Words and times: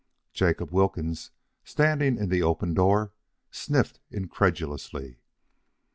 Jacob 0.33 0.71
Wilkins, 0.71 1.29
standing 1.63 2.17
in 2.17 2.29
the 2.29 2.41
open 2.41 2.73
door, 2.73 3.13
sniffed 3.51 3.99
incredulously. 4.09 5.19